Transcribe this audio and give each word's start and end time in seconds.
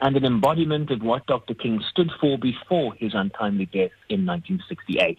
and 0.00 0.16
an 0.16 0.24
embodiment 0.24 0.90
of 0.90 1.02
what 1.02 1.26
Dr. 1.26 1.54
King 1.54 1.82
stood 1.90 2.10
for 2.20 2.38
before 2.38 2.94
his 2.94 3.12
untimely 3.14 3.66
death 3.66 3.92
in 4.08 4.24
1968. 4.24 5.18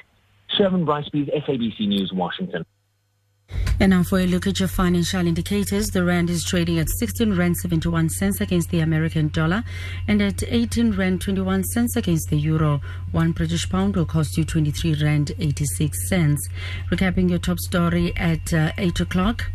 Sherman 0.57 0.85
Brycebees, 0.85 1.29
SABC 1.45 1.87
News, 1.87 2.11
Washington. 2.13 2.65
And 3.79 3.91
now 3.91 4.03
for 4.03 4.19
a 4.19 4.27
look 4.27 4.45
at 4.45 4.59
your 4.59 4.67
financial 4.67 5.25
indicators, 5.25 5.91
the 5.91 6.03
rand 6.03 6.29
is 6.29 6.43
trading 6.43 6.79
at 6.79 6.89
16 6.89 7.35
rand 7.35 7.55
71 7.57 8.09
cents 8.09 8.41
against 8.41 8.69
the 8.71 8.81
American 8.81 9.29
dollar 9.29 9.63
and 10.07 10.21
at 10.21 10.43
18 10.43 10.91
rand 10.91 11.21
21 11.21 11.63
cents 11.63 11.95
against 11.95 12.29
the 12.29 12.37
euro. 12.37 12.81
One 13.11 13.31
British 13.31 13.69
pound 13.69 13.95
will 13.95 14.05
cost 14.05 14.37
you 14.37 14.43
23 14.43 14.95
rand 15.01 15.31
86 15.39 16.09
cents. 16.09 16.47
Recapping 16.91 17.29
your 17.29 17.39
top 17.39 17.59
story 17.59 18.13
at 18.17 18.53
uh, 18.53 18.73
8 18.77 18.99
o'clock. 18.99 19.45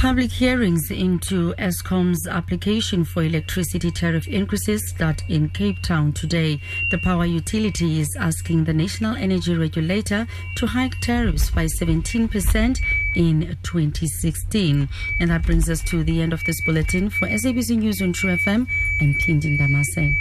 Public 0.00 0.32
hearings 0.32 0.90
into 0.90 1.52
Eskom's 1.58 2.26
application 2.26 3.04
for 3.04 3.22
electricity 3.22 3.90
tariff 3.90 4.26
increases 4.28 4.88
start 4.88 5.22
in 5.28 5.50
Cape 5.50 5.82
Town 5.82 6.14
today. 6.14 6.58
The 6.90 6.96
power 6.96 7.26
utility 7.26 8.00
is 8.00 8.16
asking 8.18 8.64
the 8.64 8.72
National 8.72 9.14
Energy 9.14 9.54
Regulator 9.54 10.26
to 10.54 10.66
hike 10.66 10.98
tariffs 11.02 11.50
by 11.50 11.66
17% 11.66 12.80
in 13.14 13.58
2016. 13.62 14.88
And 15.20 15.30
that 15.30 15.42
brings 15.42 15.68
us 15.68 15.82
to 15.82 16.02
the 16.02 16.22
end 16.22 16.32
of 16.32 16.44
this 16.44 16.62
bulletin. 16.62 17.10
For 17.10 17.28
SABC 17.28 17.76
News 17.76 18.00
on 18.00 18.14
True 18.14 18.38
FM, 18.38 18.66
I'm 19.02 19.14
Pindi 19.18 19.58
Ndamase. 19.58 20.16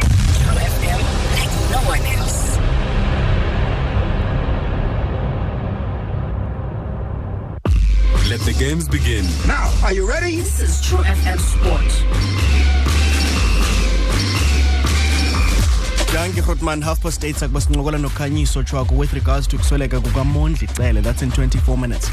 True 0.00 0.58
FM 0.58 1.00
like 1.30 1.70
no 1.70 1.88
one 1.88 2.00
else. 2.00 2.25
Let 8.36 8.44
the 8.44 8.52
games 8.52 8.86
begin. 8.86 9.24
Now, 9.46 9.72
are 9.82 9.94
you 9.94 10.06
ready? 10.06 10.36
This 10.36 10.60
is 10.60 10.82
True 10.86 10.98
FM 10.98 11.38
Sport. 11.40 11.88
Danke 16.12 16.42
Grootman 16.44 16.82
half 16.82 17.00
past 17.00 17.24
8 17.24 17.34
sakuba 17.36 17.60
sincokola 17.60 17.98
nokhanyiso 17.98 18.62
chwako 18.62 18.94
with 18.98 19.14
regards 19.14 19.46
to 19.46 19.56
kusweleka 19.58 20.00
kukamondli 20.00 20.66
cele 20.76 21.00
that's 21.02 21.22
in 21.22 21.30
24 21.30 21.78
minutes 21.78 22.10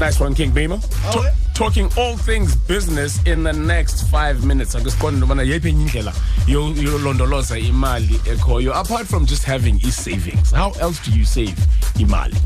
Nice 0.00 0.20
one, 0.20 0.34
King 0.34 0.52
Beamer. 0.52 0.78
Ta- 1.12 1.32
talking 1.56 1.88
all 1.96 2.16
things 2.16 2.54
business 2.54 3.22
in 3.24 3.42
the 3.42 3.52
next 3.52 4.02
five 4.10 4.44
minutes. 4.44 4.74
Akusiqonda 4.74 5.14
into 5.14 5.26
yobana 5.26 5.42
yeyiphi 5.42 5.68
enye 5.68 5.82
indlela 5.86 6.12
yo- 6.46 6.74
yolondoloza 6.74 7.58
imali 7.58 8.20
ekhoyo 8.32 8.74
apart 8.74 9.06
from 9.06 9.26
just 9.26 9.44
having 9.44 9.80
e-savings. 9.86 10.50
How 10.52 10.70
else 10.80 11.00
do 11.10 11.10
you 11.18 11.24
save 11.24 11.56
imali? 11.98 12.36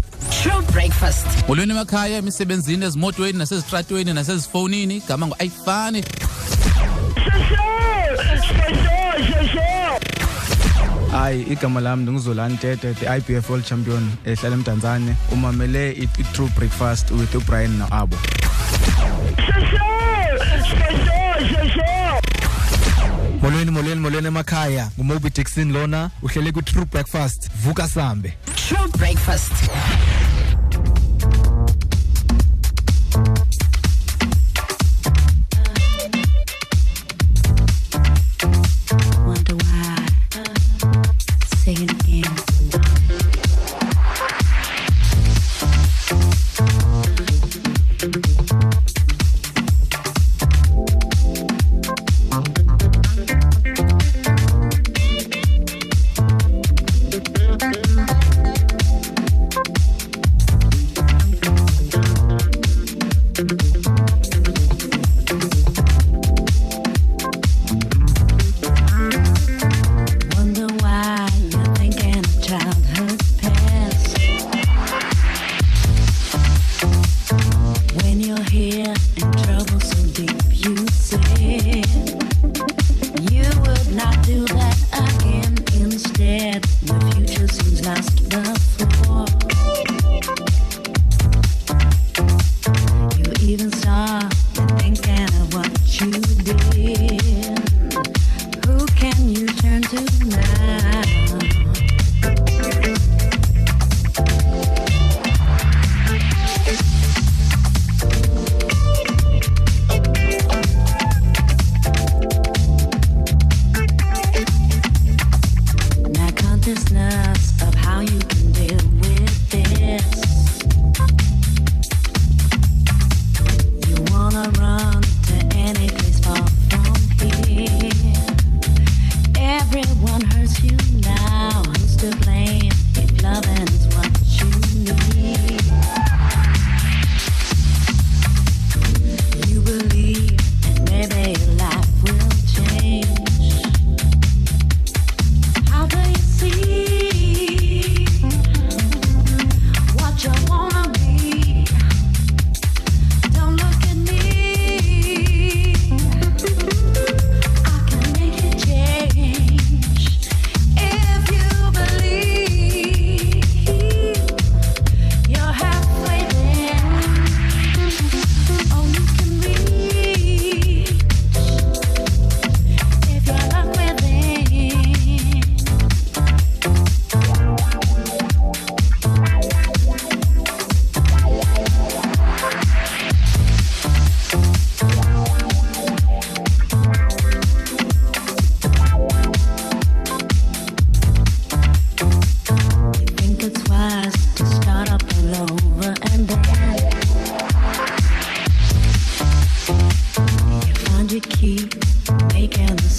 True 0.42 0.62
breakfast. 0.72 1.26
molweni 1.48 1.72
emakhaya 1.72 2.18
emisebenzini 2.18 2.84
ezimotweni 2.84 3.38
nasezitratweni 3.38 4.12
nasezifonini 4.12 5.00
gama 5.08 5.26
ngu-ayifani 5.26 6.04
hayi 11.12 11.42
igama 11.42 11.80
lami 11.80 12.02
ndinguzolani 12.02 12.56
tete 12.56 12.94
the 12.94 13.16
ibf 13.16 13.50
world 13.50 13.64
champion 13.66 14.10
ehlala 14.24 14.54
emdantsane 14.56 15.16
umamele 15.32 15.90
i- 15.92 16.08
i-true 16.18 16.48
breakfast 16.56 17.10
with 17.10 17.34
ubrian 17.34 17.70
noabo 17.78 18.16
molweni 23.42 23.70
molweni 23.70 24.00
molweni 24.00 24.26
emakhaya. 24.26 24.90
Ngumobi 24.98 25.30
dixon 25.30 25.72
lona 25.72 26.10
uhlele 26.22 26.52
kwi-true 26.52 26.84
breakfast. 26.84 27.50
Vuka 27.62 27.88
sambe. 27.88 28.32
True 28.54 28.88
breakfast. 28.98 29.52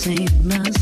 Same 0.01 0.25
mistakes 0.43 0.80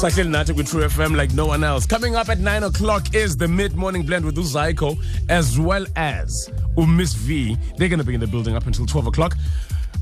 Sahleli 0.00 0.30
nathi 0.30 0.56
with 0.56 0.66
True 0.66 0.82
FM 0.82 1.14
like 1.14 1.30
no 1.34 1.44
one 1.44 1.62
else. 1.62 1.84
Coming 1.84 2.16
up 2.16 2.30
at 2.30 2.38
9 2.38 2.62
o'clock 2.62 3.14
is 3.14 3.36
the 3.36 3.46
mid-morning 3.46 4.02
blend 4.02 4.24
with 4.24 4.34
Uzaiko 4.34 4.96
as 5.28 5.58
well 5.58 5.84
as 5.94 6.50
Miss 6.78 7.12
V. 7.12 7.54
They're 7.76 7.90
going 7.90 7.98
to 7.98 8.04
be 8.04 8.14
in 8.14 8.20
the 8.20 8.26
building 8.26 8.56
up 8.56 8.66
until 8.66 8.86
12 8.86 9.08
o'clock. 9.08 9.36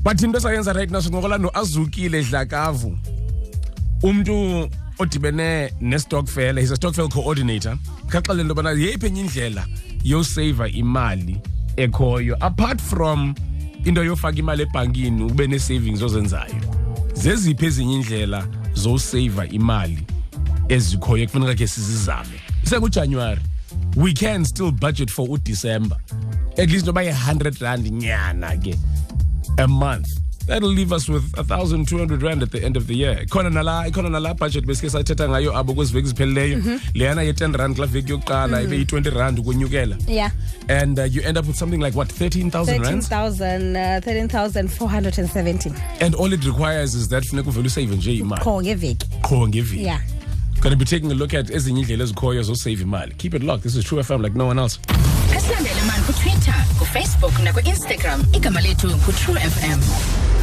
But 0.01 0.23
into 0.23 0.39
sayenza 0.39 0.73
right 0.73 0.89
now 0.89 0.99
singokola 0.99 1.37
no 1.37 1.49
Azukile 1.49 2.23
Dlakavu. 2.23 2.97
Umntu 4.01 4.71
odibene 4.99 5.73
ne-stokvel 5.81 6.57
he's 6.57 6.71
a 6.71 6.75
stokvel 6.75 7.09
coordinator 7.09 7.77
khaxele 8.07 8.39
into 8.39 8.53
yobana 8.53 8.71
yeyiphi 8.71 9.07
enye 9.07 9.21
indlela 9.21 9.65
imali 10.73 11.41
ekhoyo 11.75 12.37
apart 12.39 12.79
from 12.79 13.35
into 13.83 14.01
yofaka 14.01 14.39
imali 14.39 14.63
ebhankini 14.63 15.23
ube 15.23 15.47
ne-savings 15.47 16.01
ozenzayo 16.01 16.55
zeziphi 17.13 17.65
ezinye 17.65 17.95
indlela 17.95 18.47
zoseva 18.83 19.47
imali 19.47 20.05
ezikhoyo 20.69 21.23
ekufuneka 21.23 21.55
ke 21.55 21.67
sizizame. 21.67 22.39
Sekujanuwari 22.63 23.41
we 23.95 24.13
can 24.13 24.45
still 24.45 24.71
budget 24.71 25.11
for 25.11 25.27
udecember 25.29 25.97
at 26.57 26.69
least 26.69 26.85
noba 26.85 27.01
yi-100 27.01 27.61
rand 27.61 27.91
nyana 27.91 28.57
ke 28.57 28.75
a 29.57 29.67
month 29.67 30.07
that'll 30.49 30.69
leave 30.69 30.91
us 30.91 31.07
with 31.09 31.23
1200 31.37 32.21
rand 32.21 32.43
at 32.43 32.51
the 32.51 32.63
end 32.63 32.75
of 32.77 32.87
the 32.87 32.95
year. 32.95 33.15
Ikhona 33.25 33.51
nala 33.53 33.85
ikhona 33.87 34.09
nala 34.11 34.33
budget 34.33 34.65
besike 34.65 34.89
sathetha 34.89 35.29
ngayo 35.29 35.57
abo 35.57 35.73
kwezi 35.73 35.93
veki 35.93 36.07
ziphelileyo 36.07 36.79
leyana 36.93 37.21
ye-10 37.21 37.57
rand 37.57 37.75
kulaa 37.75 37.87
veki 37.87 38.11
yokuqala 38.11 38.61
ibe 38.61 38.77
yi-20 38.77 39.09
rand 39.17 39.39
ukwenyukela. 39.39 39.97
Yeah. 40.07 40.31
and 40.69 40.99
uh, 40.99 41.03
you 41.03 41.21
end 41.21 41.37
up 41.37 41.45
with 41.47 41.55
something 41.55 41.79
like 41.79 41.95
what 41.95 42.07
13000 42.11 42.81
rand 42.81 43.03
13,000, 43.03 43.75
uh, 43.75 43.99
13,470 44.03 45.71
and 46.01 46.15
all 46.15 46.31
it 46.33 46.45
requires 46.45 46.93
is 46.95 47.07
that 47.09 47.23
funeka 47.23 47.49
uvele 47.49 47.67
usave 47.67 47.95
nje 47.95 48.13
imali. 48.17 48.41
Qho 48.43 48.61
ngeveki. 48.61 49.07
Qho 49.21 49.47
ngeveki. 49.47 49.83
Yeah. 49.83 50.01
Going 50.61 50.71
to 50.71 50.77
be 50.77 50.85
taking 50.85 51.11
a 51.11 51.15
look 51.15 51.33
at 51.33 51.49
ezinye 51.49 51.81
indlela 51.81 52.03
ezikhoyo 52.03 52.43
zosave 52.43 52.81
imali. 52.83 53.13
Keep 53.17 53.33
it 53.33 53.43
locked. 53.43 53.63
This 53.63 53.75
is 53.75 53.85
true 53.85 53.99
fm 54.03 54.21
like 54.21 54.35
no 54.35 54.45
one 54.45 54.59
else. 54.59 54.79
Asilandele 55.35 55.87
man 55.87 56.01
kuTwitter, 56.03 56.65
kuFacebook 56.79 57.43
na 57.43 57.53
kuInstagram. 57.53 58.21
Igama 58.33 58.61
lethu 58.61 58.89
kuTrue 59.05 59.39
FM. 59.39 59.79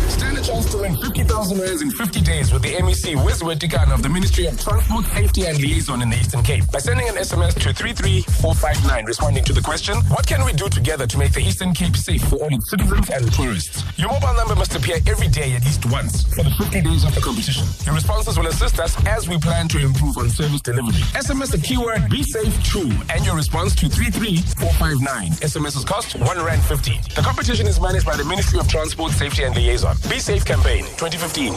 Stand 0.09 0.39
a 0.39 0.43
chance 0.43 0.71
to 0.71 0.79
win 0.79 0.97
50,000 0.97 1.59
rands 1.61 1.83
in 1.83 1.91
50 1.91 2.21
days 2.21 2.53
with 2.53 2.63
the 2.63 2.73
MEC 2.75 3.17
Weziwe 3.17 3.57
Tikana 3.57 3.95
of 3.95 4.03
the 4.03 4.09
Ministry 4.09 4.47
of 4.47 4.61
Transport, 4.61 5.05
Safety 5.07 5.47
and 5.47 5.59
Liaison 5.59 6.01
in 6.03 6.11
the 6.11 6.17
Eastern 6.17 6.43
Cape 6.43 6.65
by 6.71 6.79
sending 6.79 7.09
an 7.09 7.17
SMS 7.17 7.55
to 7.55 7.73
33459 7.73 9.05
responding 9.05 9.45
to 9.45 9.53
the 9.53 9.61
question, 9.61 9.97
What 10.09 10.27
can 10.27 10.45
we 10.45 10.53
do 10.53 10.69
together 10.69 11.07
to 11.07 11.19
make 11.19 11.33
the 11.33 11.41
Eastern 11.41 11.73
Cape 11.75 11.97
safe 11.97 12.23
for 12.29 12.37
all 12.37 12.55
its 12.55 12.71
citizens 12.71 13.11
and 13.11 13.33
tourists? 13.33 13.83
Your 13.97 14.09
mobile 14.11 14.35
number 14.35 14.55
must 14.55 14.75
appear 14.75 14.99
every 15.07 15.29
day 15.29 15.53
at 15.55 15.65
least 15.65 15.85
once 15.87 16.23
for 16.35 16.43
the 16.45 16.51
50 16.51 16.81
days 16.83 17.05
of 17.05 17.15
the 17.15 17.21
competition. 17.21 17.67
Your 17.85 17.95
responses 17.95 18.39
will 18.39 18.47
assist 18.47 18.79
us 18.79 18.95
as 19.07 19.29
we 19.29 19.39
plan 19.39 19.69
to 19.69 19.79
improve 19.79 20.17
on 20.19 20.31
service 20.31 20.61
delivery. 20.63 21.03
SMS 21.19 21.51
the 21.51 21.59
keyword 21.59 22.09
Be 22.11 22.23
Safe 22.23 22.55
True 22.63 22.93
and 23.11 23.25
your 23.27 23.35
response 23.37 23.75
to 23.77 23.89
33459. 23.89 25.33
SMS's 25.43 25.85
cost 25.85 26.15
1 26.19 26.45
Rand 26.45 26.63
50. 26.63 27.01
The 27.15 27.23
competition 27.23 27.67
is 27.67 27.81
managed 27.81 28.07
by 28.07 28.17
the 28.17 28.25
Ministry 28.25 28.59
of 28.61 28.69
Transport, 28.69 29.13
Safety 29.13 29.43
and 29.45 29.55
Liaison. 29.55 29.96
Be 30.09 30.19
Safe 30.21 30.45
Campaign 30.45 30.85
2015. 30.97 31.53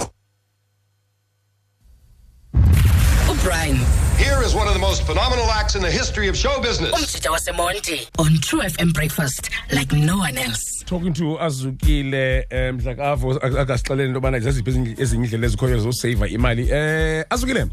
uBrian 3.29 3.75
Here 4.17 4.41
is 4.43 4.55
one 4.55 4.67
of 4.67 4.73
the 4.73 4.79
most 4.79 5.03
phenomenal 5.05 5.45
acts 5.51 5.75
in 5.75 5.81
the 5.83 5.91
history 5.91 6.27
of 6.27 6.35
show 6.35 6.59
business. 6.61 6.91
umjida 6.93 7.31
wasemonti 7.31 8.07
on 8.17 8.37
True 8.41 8.61
FM 8.63 8.93
breakfast 8.93 9.49
like 9.71 9.91
no 9.95 10.17
one 10.17 10.37
else. 10.37 10.83
talking 10.85 11.13
to 11.13 11.37
azukile 11.39 12.45
um 12.51 12.77
mhlakavo 12.77 13.31
akasixelele 13.61 14.05
into 14.07 14.17
yobana 14.19 14.39
zeziphi 14.39 14.69
ezinye 14.69 14.95
ezinye 14.97 15.23
indlela 15.25 15.45
ezikhoyo 15.45 15.79
zoseva 15.79 16.27
imali 16.27 16.69
eh 16.71 17.25
azukile 17.29 17.67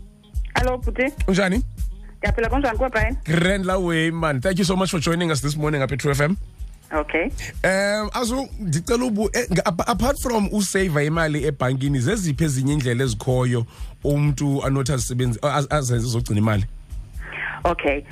Hello, 0.54 0.78
Puti. 0.78 1.02
unjani 1.28 1.62
Ndiyaphila 2.18 2.48
kunjani 2.48 2.78
kwa 2.78 2.90
Brian? 2.90 3.16
grand 3.24 3.64
laway 3.66 4.10
man 4.10 4.40
thank 4.40 4.58
you 4.58 4.64
so 4.64 4.76
much 4.76 4.90
for 4.90 5.00
joining 5.00 5.30
us 5.30 5.40
this 5.42 5.56
morning 5.56 5.82
up 5.82 5.92
at 5.92 5.98
true 5.98 6.14
fm 6.14 6.36
Okay. 6.92 7.24
um 7.64 8.10
azu 8.14 8.48
ndicela 8.60 9.04
ubu 9.04 9.30
eh, 9.32 9.46
nga- 9.52 9.64
apa- 9.66 9.86
apart 9.86 10.16
from 10.22 10.48
useva 10.52 11.02
imali 11.02 11.44
ebhankini 11.44 11.98
zeziphi 12.00 12.44
ezinye 12.44 12.72
indlela 12.72 13.04
ezikhoyo 13.04 13.66
umntu 14.04 14.64
anothi 14.64 14.92
azisebenzi 14.92 15.38
az- 15.42 15.66
azenze 15.70 16.06
zogcina 16.08 16.38
imali 16.38 16.64
Okay. 17.64 18.02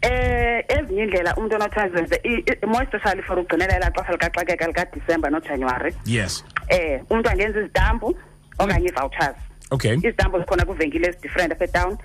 Eh 0.00 0.64
ezinye 0.68 1.02
indlela 1.02 1.34
umuntu 1.36 1.54
onothi 1.56 1.80
azenze 1.80 2.20
i- 2.24 2.44
i- 2.50 2.66
more 2.66 2.84
especially 2.84 3.22
for 3.22 3.38
ugcinela 3.38 3.76
elaa 3.76 3.90
xesha 3.90 4.12
likaxakeka 4.12 4.66
likaDisemba 4.66 5.30
noJanuary. 5.30 5.94
yes 6.06 6.44
Eh 6.68 7.00
umuntu 7.10 7.30
angenza 7.30 7.60
izitampu 7.60 8.16
okanye 8.58 8.86
ii-vouchers. 8.88 9.36
okay 9.70 9.94
Izitampu 9.94 10.38
zikhona 10.38 10.64
kwiivenkile 10.64 11.08
ezi-different 11.08 11.52
apha 11.52 11.64
etown. 11.64 11.96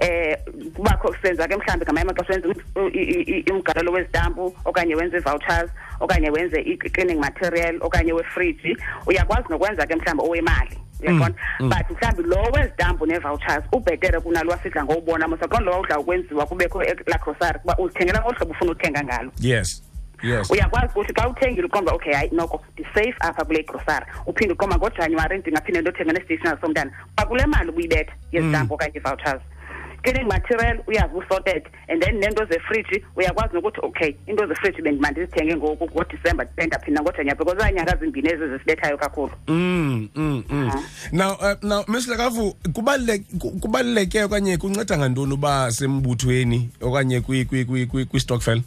Eh 0.00 0.36
kubakho 0.76 1.14
senza 1.22 1.48
ke 1.48 1.56
mhlawumbi 1.56 1.84
ngamanye 1.84 2.10
amaxesha 2.10 2.32
wenza 2.32 2.48
um- 2.76 2.90
i- 2.94 3.08
i- 3.14 3.42
i- 3.46 3.52
umgalelo 3.52 3.92
wezitampu 3.92 4.56
okanye 4.64 4.94
wenze 4.94 5.16
ii-vouchers 5.16 5.70
okanye 6.00 6.30
wenze 6.30 6.60
i-cleaning 6.60 7.18
material 7.20 7.76
okanye 7.80 8.12
wefriji 8.12 8.76
uyakwazi 9.06 9.48
nokwenza 9.50 9.86
ke 9.86 9.96
mhlawumbi 9.96 10.24
owemali 10.28 10.78
uyabona? 11.00 11.34
Mm, 11.60 11.66
mm. 11.66 11.68
but 11.68 11.90
mhlawumbi 11.96 12.22
lo 12.22 12.42
wezitampu 12.52 13.06
nee-vouchers 13.06 13.64
ubhetere 13.72 14.20
kunalo 14.20 14.50
wasidla 14.50 14.84
ngowubona. 14.84 15.28
Mosaqonda 15.28 15.70
lo 15.70 15.80
udla 15.80 15.98
ukwenziwa 15.98 16.46
kubekho 16.46 16.82
e- 16.84 16.96
laa 17.06 17.18
grocery 17.18 17.58
kuba 17.58 17.78
uzithengela 17.78 18.20
ngolu 18.20 18.36
hlobo 18.36 18.52
ufuna 18.52 18.70
uthenga 18.72 19.04
ngalo. 19.04 19.32
Yes 19.40 19.82
yes. 20.22 20.50
Uyakwazi 20.50 20.86
ukuthi 20.86 21.12
xa 21.12 21.28
uthengile 21.28 21.66
uqomba 21.66 21.92
okay 21.92 22.12
hayi 22.14 22.30
noko 22.32 22.64
ndisafe 22.72 23.14
apha 23.20 23.44
kule 23.44 23.62
grocery. 23.62 24.06
Uphinde 24.26 24.52
uqoma 24.54 24.76
ngojanuwari 24.76 25.38
ndingaphinde 25.38 25.80
ndothenga 25.80 26.12
nestationary 26.12 26.60
somntana 26.60 26.90
ba 27.16 27.26
kule 27.26 27.46
mali 27.46 27.68
ubuyibetha 27.70 28.12
yezitampu 28.32 28.74
okanye 28.74 28.92
ii-vouchers 28.96 29.40
cleaning 30.02 30.26
material 30.28 30.78
uyazi 30.86 31.14
usorted 31.16 31.62
and 31.88 32.02
then 32.02 32.18
neento 32.18 32.44
zefriji 32.44 33.04
uyakwazi 33.16 33.54
nokuthi 33.54 33.80
okay 33.82 34.14
into 34.26 34.46
zefriji 34.46 34.82
bendima 34.82 35.10
ndizithenge 35.10 35.56
ngoku 35.56 35.84
ngodisemba 35.84 36.46
ndaphinda 36.66 37.02
ngojanuwari 37.02 37.38
because 37.38 37.58
zaanyanga 37.58 37.96
zimbini 37.96 38.28
ezi 38.28 38.48
zisibethayo 38.48 38.98
kakhulu 38.98 39.32
Mm, 39.48 40.08
mm, 40.14 40.44
mm. 40.50 40.72
Now 41.12 41.32
uh, 41.32 41.54
now 41.62 41.84
Ms 41.88 42.08
Lakavu 42.08 42.56
kubaluleke 42.72 43.24
kubaluleke 43.60 44.22
okanye 44.22 44.56
kunceda 44.56 44.98
ngantoni 44.98 45.32
uba 45.34 45.72
sembuthweni 45.72 46.70
okanye 46.80 47.20
kwi 47.20 47.44
kwi 47.44 47.64
kwi 47.64 47.86
kwi, 47.86 48.04
kwi 48.04 48.20
stockfel 48.20 48.62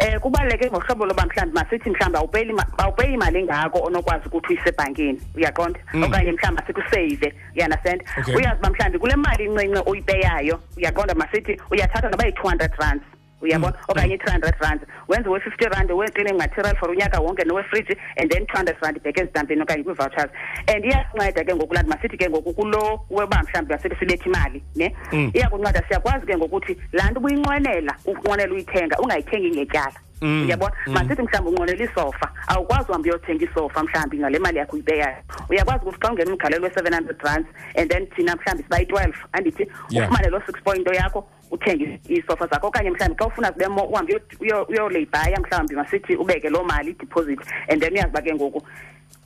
eh 0.00 0.18
kubaluleke 0.20 0.70
ngohlobo 0.70 1.06
loba 1.06 1.26
mhlawumbi 1.26 1.54
masithi 1.58 1.90
mhlawumbi 1.90 2.18
awupeli 2.18 2.50
ima- 2.50 2.66
awupeyi 2.78 3.14
imali 3.14 3.38
engako 3.38 3.78
onokwazi 3.82 4.26
ukuthi 4.26 4.54
uyisebhankini 4.54 5.20
uyaqonda 5.36 5.80
Mm. 5.94 6.02
okanye 6.02 6.32
mhlawumbi 6.32 6.62
asikusave 6.62 7.34
uyanderstand 7.56 8.02
Okay. 8.20 8.36
uyazi 8.36 8.58
uba 8.60 8.70
mhlawumbi 8.70 8.98
kule 8.98 9.16
mali 9.16 9.44
incinci 9.44 9.82
oyipeyayo 9.86 10.60
uyaqonda 10.76 11.14
masithi 11.14 11.60
uyathatha 11.70 12.08
noba 12.10 12.26
yi-two 12.26 12.48
hundred 12.48 12.72
rands 12.78 13.04
uyabona 13.40 13.74
okanye 13.88 14.14
i-three 14.14 14.32
hundred 14.32 14.54
rands 14.60 14.84
wenze 15.08 15.28
we-fifty 15.28 15.64
rand 15.64 15.90
we-cleaning 15.92 16.38
material 16.38 16.76
for 16.76 16.90
unyaka 16.90 17.20
wonke 17.20 17.44
nowefriji 17.44 17.96
and 18.16 18.30
then 18.30 18.46
two 18.46 18.56
hundred 18.56 18.76
rand 18.82 18.96
ibheke 18.96 19.20
ezidampini 19.20 19.62
okanye 19.62 19.82
kwii-vouchers 19.84 20.30
and 20.74 20.84
iyasinceda 20.84 21.44
ke 21.44 21.54
ngoku 21.54 21.74
lanti 21.74 21.90
masithi 21.90 22.16
ke 22.16 22.30
ngoku 22.30 22.52
kulo 22.54 23.00
weba 23.10 23.42
mhlawumbi 23.42 23.72
masithi 23.74 23.96
sibetha 23.96 24.24
imali 24.26 24.62
ne 24.76 24.96
Mm. 25.12 25.30
iyakunceda 25.34 25.82
siyakwazi 25.88 26.26
ke 26.26 26.36
ngokuthi 26.36 26.76
laa 26.92 27.10
nto 27.10 27.20
ubuyinqwenela 27.20 27.94
unqwenela 28.06 28.52
uyithenga 28.54 28.98
ungayithengi 28.98 29.50
ngetyala 29.50 29.92
Mm. 30.22 30.44
uyabona 30.46 30.74
Mm. 30.86 30.92
masithi 30.94 31.22
mhlawumbi 31.22 31.50
unqwenela 31.50 31.84
isofa 31.84 32.32
awukwazi 32.46 32.86
uhambe 32.88 33.08
uyothenga 33.10 33.44
isofa 33.44 33.82
mhlawumbi 33.84 34.18
ngale 34.18 34.38
mali 34.38 34.58
yakho 34.58 34.72
uyipeyayo 34.76 35.16
uyakwazi 35.48 35.80
ukuthi 35.84 35.98
xa 36.00 36.10
ungena 36.12 36.32
umgalelo 36.32 36.64
we-seven 36.64 36.94
hundred 36.94 37.20
rands 37.22 37.48
and 37.78 37.90
then 37.90 38.06
thina 38.06 38.36
mhlawumbi 38.36 38.62
siba 38.62 38.78
yi-twelve 38.78 39.16
andithi 39.32 39.68
Yeah. 39.90 40.06
ufumane 40.08 40.30
loo 40.30 40.40
six 40.46 40.62
point 40.64 40.86
yakho 40.96 41.28
uthenge 41.50 42.00
iisofa 42.10 42.46
zakho 42.46 42.66
okanye 42.66 42.90
mhlawumbi 42.90 43.18
xa 43.18 43.26
ufuna 43.26 43.52
zibe 43.52 43.68
mo 43.68 43.82
uhambe 43.84 44.12
uyo- 44.14 44.26
uyo- 44.40 44.64
uyoleyibhaya 44.68 45.40
mhlawumbi 45.40 45.74
masithi 45.74 46.16
ubeke 46.16 46.50
loo 46.50 46.64
mali 46.64 46.90
idiposit 46.90 47.40
and 47.68 47.80
then 47.82 47.92
uyazi 47.92 48.08
uba 48.10 48.22
ke 48.22 48.34
ngoku 48.34 48.62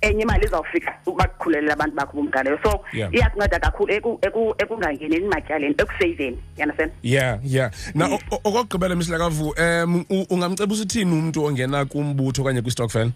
enye 0.00 0.22
imali 0.22 0.44
izawufika 0.44 0.92
bakukhulelele 1.16 1.72
abantu 1.72 1.96
bakho 1.96 2.12
bomgalelo 2.16 2.58
so 2.62 2.80
Yeah. 2.92 3.14
iyasinceda 3.14 3.58
kakhulu 3.58 3.92
eku- 3.92 4.18
eku- 4.22 4.54
ekungangeneni 4.58 5.28
matyaleni 5.28 5.74
ekuseyiveni. 5.78 6.38
Yandasen 6.56 6.90
yeah 7.02 7.38
yeah. 7.44 7.70
Na 7.94 8.06
o- 8.06 8.20
o- 8.30 8.40
okokugqibela 8.44 8.94
Ms 8.96 9.08
Lakavu 9.08 9.54
um 9.58 10.04
u- 10.10 10.26
ungamcebisa 10.30 10.82
uthini 10.82 11.12
umuntu 11.12 11.44
ongena 11.44 11.84
kumbutho 11.84 12.42
okanye 12.42 12.62
kwi 12.62 12.70
stockfel 12.70 13.10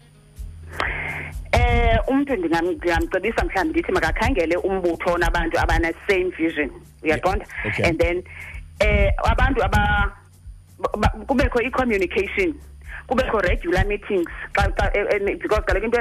eh 1.53 1.99
umuntu 2.09 2.33
ndingam- 2.37 2.77
ndingamcebisa 2.77 3.45
mhlawumbi 3.45 3.71
ndithi 3.81 3.93
makakhangele 3.93 4.57
umbutho 4.57 5.13
onabantu 5.13 5.59
abane-same 5.61 6.31
vision. 6.39 6.71
Uyaqonda? 7.03 7.47
Okay. 7.67 7.85
and 7.87 7.99
then 7.99 8.23
eh 8.81 9.11
abantu 9.25 9.63
aba 9.65 10.13
ba- 10.79 10.95
ba- 10.99 11.15
kubekho 11.27 11.61
i-communication. 11.63 12.55
Kubekho 13.09 13.41
regular 13.43 13.85
meetings. 13.87 14.27
Because 14.53 15.65
kaloku 15.65 15.85
into 15.85 15.99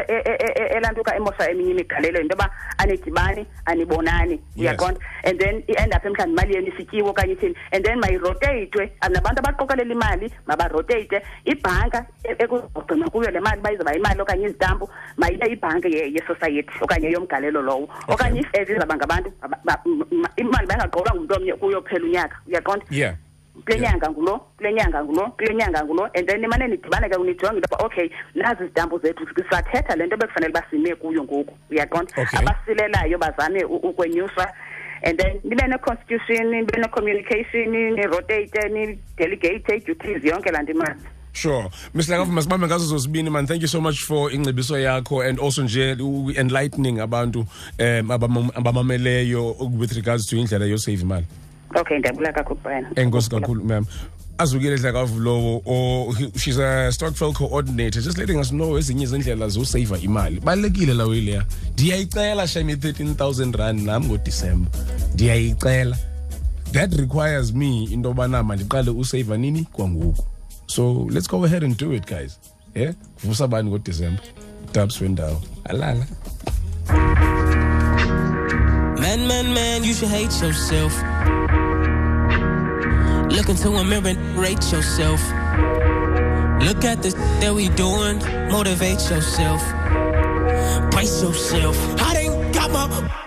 elantuka 0.76 1.16
emosha 1.16 1.50
eminye 1.52 1.72
imigalelo 1.72 2.20
yinto 2.20 2.36
yoba 2.36 2.50
anidibani 2.78 3.46
anibonani. 3.66 4.40
Uyaqonda 4.58 5.00
and 5.24 5.40
then 5.40 5.64
i-end 5.70 5.94
up 5.94 6.04
mhlawumbi 6.04 6.32
imali 6.34 6.56
yenu 6.56 6.68
isityiwe 6.68 7.10
okanye 7.10 7.34
ithini. 7.34 7.56
And 7.72 7.84
then 7.86 8.00
mayiroteyithwe 8.00 8.92
nabantu 9.10 9.40
abaqokelela 9.40 9.94
imali 9.94 10.34
mabaroteyithe 10.48 11.22
ibhanka 11.46 12.06
ekuzogcinwa 12.24 13.10
kuyo 13.10 13.32
le 13.32 13.40
mali 13.40 13.62
bayizoba 13.62 13.96
imali 13.96 14.22
okanye 14.22 14.46
izitampu 14.46 14.90
mayibe 15.18 15.48
ibhanki 15.52 15.88
ye- 15.94 16.12
yesociety 16.14 16.72
okanye 16.82 17.12
yomgalelo 17.12 17.62
lowo. 17.62 17.90
Okanye 18.08 18.40
if 18.40 18.48
as 18.56 18.70
izawuba 18.70 18.96
ngabantu 18.96 19.32
aba- 19.42 19.60
ba- 19.66 19.82
m- 19.86 20.06
m- 20.12 20.26
imali 20.38 20.68
bayingaqokelwa 20.68 21.16
ngumntu 21.16 21.36
omnye 21.36 21.54
kuyophela 21.54 22.06
unyaka. 22.06 22.38
Uyaqonda 22.48 22.86
yeah 22.90 23.16
kule 23.68 23.80
nyanga 23.80 24.10
ngulo 24.10 24.40
kule 24.58 24.74
nyanga 24.74 25.04
ngulo 25.04 25.32
kule 25.38 25.56
nyanga 25.56 25.84
ngulo 25.84 26.04
and 26.16 26.28
then 26.28 26.42
nimane 26.42 26.68
nidibane 26.68 27.10
ke 27.10 27.18
nijonge 27.18 27.58
into 27.58 27.68
yoba 27.72 27.86
okay 27.86 28.10
nazi 28.36 28.64
izitampu 28.64 29.00
zethu 29.00 29.28
sathetha 29.52 29.96
le 29.96 30.06
nto 30.08 30.18
bekufanele 30.18 30.54
basime 30.54 30.96
kuyo 30.96 31.24
ngoku 31.24 31.54
uyaqonda 31.72 32.12
Okay. 32.18 32.40
abasilelayo 32.40 33.18
bazame 33.18 33.64
u- 33.64 33.76
ukwenyuswa 33.90 34.48
and 35.04 35.20
then 35.20 35.40
nibe 35.44 35.68
ne-constitution 35.68 36.48
nibe 36.50 36.78
ne-communication 36.80 37.70
nirotate 37.70 38.70
nidelegate 38.70 39.76
i-duties 39.76 40.24
yonke 40.24 40.52
laa 40.52 40.62
nto 40.62 40.72
imali 40.72 41.00
Sure. 41.34 41.70
Mr. 41.94 42.12
Lakavu 42.12 42.32
masibambe 42.32 42.68
ngazo 42.68 42.86
zozibini 42.86 43.30
man. 43.30 43.46
Thank 43.46 43.62
you 43.62 43.68
so 43.68 43.80
much 43.82 44.00
for 44.00 44.32
ingcebiso 44.34 44.80
yakho 44.80 45.22
and 45.22 45.40
also 45.40 45.64
nje 45.64 45.94
u- 46.02 46.32
enlightening 46.36 47.00
abantu 47.00 47.40
um 47.40 48.12
abamam- 48.12 48.50
abamameleyo 48.56 49.56
with 49.80 49.92
regards 49.92 50.26
to 50.26 50.36
indlela 50.38 50.66
yo 50.66 50.78
save 50.78 51.02
imali. 51.02 51.26
Okay 51.76 51.98
ndiyabula 52.00 52.34
kakhulu 52.34 52.60
brian 52.64 52.86
Enkosi 52.96 53.30
kakhulu 53.30 53.64
ma'am. 53.64 53.86
Azukile 54.38 54.78
Dlakavu 54.78 55.20
lowo 55.20 55.62
or 55.66 56.10
oh, 56.10 56.12
he- 56.12 56.32
she's 56.38 56.58
a 56.60 56.90
Stokvel 56.92 57.34
coordinator 57.34 58.02
just 58.02 58.18
letting 58.18 58.38
us 58.40 58.52
know 58.52 58.78
ezinye 58.78 59.04
izindlela 59.04 59.50
zo 59.50 59.64
save 59.66 60.00
imali. 60.02 60.40
Balekile 60.40 60.94
lawo 60.94 61.16
ileya. 61.16 61.46
Ndiyayicela 61.74 62.48
shame 62.48 62.76
13000 62.76 63.58
rand 63.58 63.82
nami 63.82 64.06
ngo 64.06 64.18
December. 64.18 64.72
Ndiyayicela. 65.14 65.98
That 66.72 66.94
requires 66.94 67.54
me 67.54 67.84
into 67.92 68.14
bana 68.14 68.44
mandiqale 68.44 68.90
usave 68.92 69.38
nini 69.38 69.64
kwangoku. 69.74 70.24
So 70.68 71.08
let's 71.10 71.28
go 71.28 71.44
ahead 71.46 71.64
and 71.64 71.78
do 71.78 71.92
it 71.94 72.06
guys. 72.06 72.40
Yeah? 72.76 72.94
Vusa 73.24 73.48
bani 73.48 73.70
ngo 73.70 73.78
December. 73.84 74.22
Dubs 74.74 75.02
wendawo. 75.02 75.42
Alala. 75.66 76.06
Man, 79.00 79.28
man, 79.28 79.54
man, 79.54 79.84
you 79.84 79.94
should 79.94 80.10
hate 80.10 80.34
yourself. 80.42 80.94
Look 83.38 83.50
into 83.50 83.70
a 83.70 83.84
mirror 83.84 84.08
and 84.08 84.36
rate 84.36 84.72
yourself. 84.72 85.22
Look 86.60 86.84
at 86.84 87.04
the 87.04 87.14
that 87.40 87.54
we 87.54 87.70
doing, 87.70 88.18
motivate 88.50 89.00
yourself. 89.12 89.62
Brace 90.90 91.22
yourself. 91.22 91.78
I 92.02 92.16
done 92.16 92.52
got 92.52 92.72
my 92.72 93.27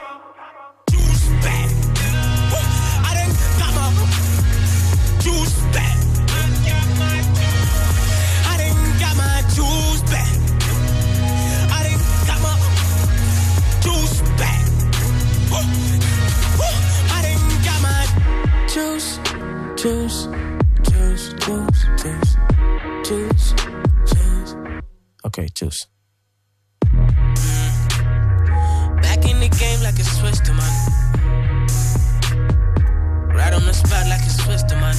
Okay, 25.24 25.48
juice. 25.54 25.86
Back 29.00 29.24
in 29.24 29.40
the 29.40 29.48
game 29.58 29.80
like 29.82 29.98
it's 29.98 30.18
Swiss 30.18 30.40
to 30.40 30.52
man. 30.52 30.72
Right 33.34 33.54
on 33.54 33.64
the 33.64 33.72
spot 33.72 34.06
like 34.06 34.20
it's 34.20 34.44
Swiss 34.44 34.62
to 34.64 34.76
man. 34.76 34.94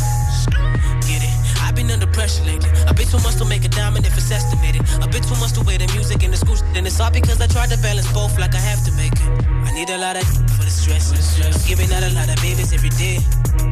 Get 1.05 1.21
it? 1.21 1.61
I've 1.61 1.75
been 1.75 1.91
under 1.91 2.07
pressure 2.07 2.43
lately. 2.45 2.71
A 2.87 2.93
bit 2.95 3.07
too 3.07 3.19
much 3.19 3.35
to 3.35 3.45
make 3.45 3.63
a 3.63 3.69
diamond 3.69 4.07
if 4.07 4.17
it's 4.17 4.31
estimated. 4.31 4.81
A 5.03 5.07
bit 5.07 5.21
too 5.21 5.35
much 5.35 5.53
to 5.53 5.61
weigh 5.61 5.77
the 5.77 5.85
music 5.93 6.23
and 6.23 6.33
the 6.33 6.37
school. 6.37 6.57
Then 6.73 6.87
it's 6.87 6.99
all 6.99 7.11
because 7.11 7.39
I 7.39 7.45
tried 7.45 7.69
to 7.69 7.77
balance 7.83 8.11
both 8.13 8.39
like 8.39 8.55
I 8.55 8.59
have 8.59 8.83
to 8.85 8.91
make 8.93 9.13
it. 9.13 9.45
I 9.47 9.71
need 9.73 9.91
a 9.91 9.99
lot 9.99 10.17
of 10.17 10.50
the 10.71 10.95
stress. 10.95 11.11
I'm 11.43 11.67
giving 11.67 11.91
out 11.91 12.03
a 12.03 12.11
lot 12.15 12.29
of 12.29 12.37
babies 12.41 12.71
every 12.73 12.89
day. 12.95 13.19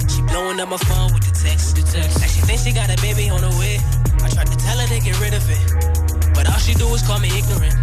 She 0.08 0.22
blowing 0.27 0.60
up 0.60 0.70
my 0.70 0.77
phone 0.77 1.13
with 1.13 1.24
the 1.24 1.32
text. 1.32 1.75
The 1.75 1.84
text. 1.84 2.20
Like 2.20 2.29
she 2.29 2.41
thinks 2.44 2.63
she 2.63 2.72
got 2.72 2.91
a 2.91 2.98
baby 3.01 3.29
on 3.29 3.41
the 3.41 3.53
way. 3.56 3.79
I 4.20 4.27
tried 4.29 4.48
to 4.51 4.58
tell 4.58 4.77
her 4.77 4.88
to 4.88 5.00
get 5.00 5.15
rid 5.20 5.34
of 5.34 5.44
it. 5.48 5.63
But 6.36 6.50
all 6.50 6.60
she 6.60 6.74
do 6.74 6.88
is 6.94 7.01
call 7.03 7.20
me 7.20 7.32
ignorant. 7.32 7.75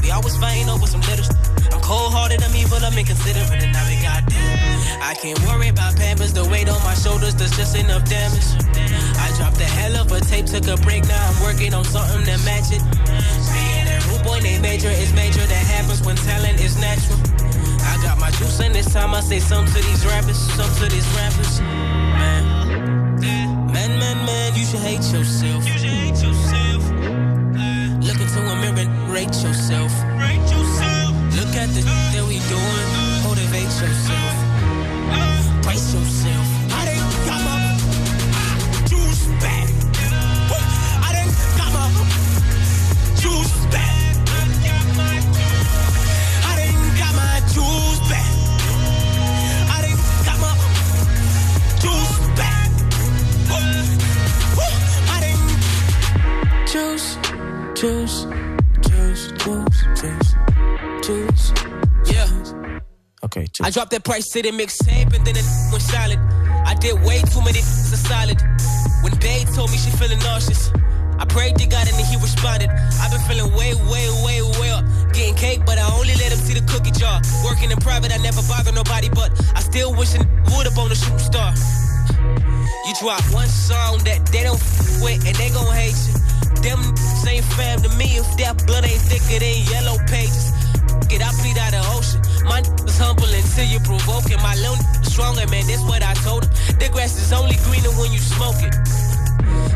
We 0.00 0.10
always 0.10 0.36
fighting 0.36 0.68
over 0.68 0.86
some 0.86 1.00
little 1.04 1.26
I'm 1.72 1.82
cold 1.82 2.12
hearted, 2.14 2.40
I'm 2.42 2.54
evil, 2.54 2.78
I'm 2.80 2.96
inconsiderate, 2.96 3.60
and 3.60 3.72
now 3.72 3.84
we 3.90 4.00
got 4.00 4.24
damn. 4.24 5.02
I 5.02 5.14
can't 5.18 5.38
worry 5.44 5.68
about 5.68 5.96
pampers, 5.96 6.32
the 6.32 6.44
weight 6.46 6.68
on 6.68 6.80
my 6.84 6.94
shoulders, 6.94 7.34
there's 7.34 7.56
just 7.56 7.76
enough 7.76 8.08
damage. 8.08 8.46
I 9.18 9.28
dropped 9.36 9.60
a 9.60 9.68
hell 9.68 9.96
of 9.96 10.12
a 10.12 10.20
tape, 10.20 10.46
took 10.46 10.66
a 10.68 10.76
break, 10.80 11.04
now 11.08 11.18
I'm 11.18 11.42
working 11.42 11.74
on 11.74 11.84
something 11.84 12.24
that 12.24 12.40
match 12.46 12.70
it. 12.70 12.80
Being 13.50 13.88
a 13.90 13.98
rude 14.08 14.24
boy 14.24 14.38
named 14.40 14.62
Major 14.62 14.88
is 14.88 15.12
major, 15.12 15.42
that 15.44 15.64
happens 15.66 16.00
when 16.06 16.16
talent 16.16 16.60
is 16.60 16.78
natural. 16.78 17.35
I 17.86 18.02
got 18.02 18.18
my 18.18 18.30
juice 18.32 18.60
in 18.60 18.72
this 18.72 18.92
time, 18.92 19.14
I 19.14 19.20
say 19.20 19.38
some 19.38 19.66
to 19.66 19.72
these 19.74 20.04
rappers, 20.06 20.38
some 20.58 20.72
to 20.80 20.86
these 20.94 21.06
rappers. 21.16 21.60
Man, 21.60 23.20
man, 23.20 23.98
man, 23.98 24.26
man, 24.26 24.54
you 24.54 24.64
should 24.64 24.80
hate 24.80 25.06
yourself. 25.12 25.66
You 25.66 25.78
should 25.78 25.96
hate 26.04 26.22
yourself. 26.22 26.82
Look 28.06 28.20
into 28.20 28.40
a 28.40 28.56
mirror 28.60 28.78
and 28.78 29.12
rate 29.12 29.36
yourself. 29.42 29.92
Rate 30.18 30.46
yourself. 30.50 31.12
Look 31.38 31.54
at 31.54 31.68
the 31.74 31.82
that 32.12 32.24
we 32.26 32.38
doing. 32.50 32.88
Motivate 33.24 33.72
yourself. 33.82 34.34
Brace 35.62 35.94
yourself. 35.94 36.65
Juice, 56.76 57.16
juice, 57.74 58.26
juice, 58.84 59.32
juice, 59.40 59.80
juice, 59.96 60.34
juice. 61.00 61.52
Yeah. 62.04 62.28
Okay, 63.24 63.46
I 63.62 63.70
dropped 63.70 63.92
that 63.92 64.04
price 64.04 64.30
the 64.30 64.42
mixtape 64.52 65.14
and 65.16 65.24
then 65.26 65.36
it 65.40 65.46
went 65.72 65.80
silent. 65.82 66.20
I 66.68 66.74
did 66.74 67.00
way 67.00 67.22
too 67.32 67.40
many 67.40 67.64
to 67.64 67.96
solid. 67.96 68.36
When 69.00 69.16
Babe 69.24 69.48
told 69.56 69.70
me 69.70 69.78
she 69.78 69.90
feeling 69.96 70.18
nauseous, 70.18 70.70
I 71.18 71.24
prayed 71.24 71.56
to 71.56 71.66
God 71.66 71.88
and 71.88 71.96
then 71.96 72.04
he 72.04 72.16
responded. 72.20 72.68
I've 73.00 73.10
been 73.10 73.24
feeling 73.24 73.50
way, 73.56 73.72
way, 73.88 74.06
way, 74.20 74.42
way 74.60 74.70
up. 74.70 74.84
Getting 75.14 75.34
cake, 75.34 75.64
but 75.64 75.78
I 75.78 75.88
only 75.96 76.12
let 76.20 76.30
him 76.30 76.38
see 76.44 76.52
the 76.52 76.66
cookie 76.68 76.92
jar. 76.92 77.22
Working 77.42 77.70
in 77.70 77.78
private, 77.78 78.12
I 78.12 78.18
never 78.18 78.42
bother 78.52 78.72
nobody, 78.72 79.08
but 79.08 79.32
I 79.56 79.60
still 79.60 79.96
wishing 79.96 80.28
would 80.52 80.66
up 80.66 80.76
on 80.76 80.90
the 80.90 80.94
shooting 80.94 81.24
star. 81.24 81.54
You 82.84 82.92
drop 83.00 83.24
one 83.32 83.48
song 83.48 84.04
that 84.04 84.26
they 84.28 84.42
don't 84.42 84.60
f- 84.60 85.00
with 85.00 85.24
and 85.24 85.34
they 85.36 85.48
gon' 85.48 85.72
hate 85.72 85.96
you. 86.12 86.25
Them 86.62 86.80
same 86.96 87.42
fam 87.56 87.82
to 87.82 87.90
me 87.96 88.16
if 88.16 88.28
that 88.38 88.64
blood 88.66 88.84
ain't 88.84 89.00
thicker 89.00 89.40
than 89.40 89.56
yellow 89.70 89.98
pages. 90.06 90.52
Get 91.08 91.22
I 91.22 91.30
bleed 91.42 91.58
out 91.58 91.70
the 91.70 91.82
ocean. 91.94 92.20
My 92.46 92.60
is 92.60 92.98
humble 92.98 93.30
until 93.30 93.66
you 93.66 93.80
provoking. 93.80 94.38
My 94.42 94.54
little 94.56 94.78
stronger, 95.02 95.46
man, 95.50 95.66
that's 95.66 95.82
what 95.86 96.02
I 96.02 96.14
told 96.26 96.44
him. 96.44 96.52
The 96.78 96.88
grass 96.90 97.14
is 97.18 97.32
only 97.32 97.56
greener 97.66 97.90
when 97.98 98.12
you 98.12 98.18
smoke 98.18 98.58
it. 98.62 98.74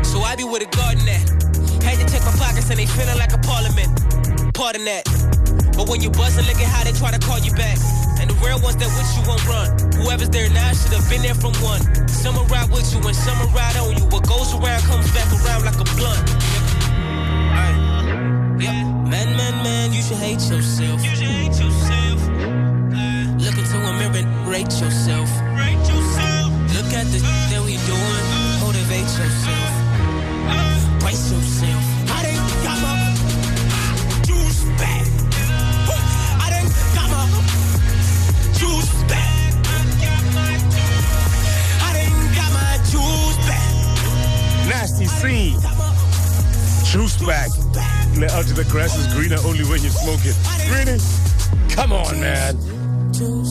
So 0.05 0.19
I 0.21 0.35
be 0.35 0.43
with 0.43 0.63
a 0.63 0.69
garden 0.75 1.07
at. 1.07 1.23
Had 1.83 1.97
to 1.99 2.05
check 2.05 2.23
my 2.27 2.35
pockets 2.35 2.69
and 2.69 2.79
they 2.79 2.85
feeling 2.85 3.17
like 3.17 3.33
a 3.33 3.39
parliament. 3.39 3.89
Pardon 4.53 4.85
that. 4.85 5.07
But 5.75 5.87
when 5.87 6.01
you 6.01 6.11
buzzing, 6.11 6.45
look 6.45 6.59
at 6.59 6.67
how 6.67 6.83
they 6.83 6.91
try 6.91 7.11
to 7.11 7.19
call 7.19 7.39
you 7.39 7.51
back. 7.55 7.79
And 8.19 8.29
the 8.29 8.35
real 8.43 8.59
ones 8.61 8.77
that 8.77 8.91
with 8.91 9.09
you 9.15 9.23
won't 9.25 9.41
run. 9.47 9.71
Whoever's 9.97 10.29
there 10.29 10.49
now 10.51 10.73
should 10.73 10.93
have 10.93 11.07
been 11.09 11.23
there 11.23 11.33
from 11.33 11.55
one. 11.63 11.81
Some 12.07 12.35
ride 12.51 12.69
with 12.69 12.85
you 12.93 12.99
and 13.01 13.15
some 13.15 13.39
ride 13.55 13.77
on 13.77 13.97
you. 13.97 14.05
What 14.11 14.27
goes 14.27 14.53
around 14.53 14.83
comes 14.83 15.09
back 15.15 15.25
around 15.31 15.65
like 15.65 15.79
a 15.79 15.87
blunt. 15.95 16.21
Aye. 17.51 18.57
Yep. 18.59 18.73
Man, 19.11 19.35
man, 19.37 19.63
man, 19.63 19.93
you 19.93 20.01
should 20.01 20.17
hate 20.17 20.41
yourself. 20.49 21.03
You 21.03 21.15
should 21.15 21.27
hate 21.27 21.57
yourself. 21.59 22.19
Look 23.41 23.57
into 23.57 23.77
a 23.77 23.93
mirror 23.99 24.17
and 24.17 24.47
rate 24.47 24.71
yourself. 24.81 25.29
Rate 25.57 25.81
yourself. 25.89 26.51
Look 26.75 26.93
at 26.93 27.05
the 27.11 27.19
uh. 27.19 27.49
that 27.51 27.61
we 27.65 27.75
doing. 27.89 28.25
Uh. 28.31 28.65
Motivate 28.65 29.09
yourself. 29.19 29.71
Uh. 30.47 30.99
Brace 30.99 31.31
yourself. 31.31 31.83
I 32.09 32.21
done 32.23 32.43
got 32.63 32.77
my 32.85 32.95
juice 34.27 34.63
back. 34.77 35.07
I 36.39 36.47
done 36.53 36.69
got 36.95 37.09
my 37.09 37.25
juice 38.59 38.93
back. 39.09 39.53
I 41.81 41.89
done 41.97 42.17
got 42.37 42.51
my 42.53 42.77
juice 42.91 43.39
back. 43.49 43.73
Nasty 44.69 45.05
C. 45.05 45.70
Juice 46.91 47.17
back. 47.25 47.49
Let 48.17 48.31
out 48.31 48.45
the 48.45 48.65
grass 48.69 48.97
is 48.97 49.07
greener 49.13 49.37
only 49.45 49.63
when 49.63 49.81
you 49.81 49.89
smoke 49.89 50.19
it. 50.25 50.35
Really? 50.69 50.99
Come 51.73 51.93
on, 51.93 52.19
man. 52.19 52.55